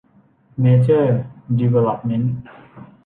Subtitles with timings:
[0.59, 1.15] เมเจอร์
[1.57, 2.35] ดีเวลลอปเม้นท์